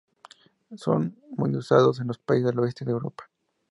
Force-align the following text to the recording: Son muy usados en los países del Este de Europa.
Son 0.77 1.15
muy 1.29 1.55
usados 1.55 1.99
en 1.99 2.07
los 2.07 2.17
países 2.17 2.55
del 2.55 2.65
Este 2.67 2.83
de 2.85 2.89
Europa. 2.91 3.29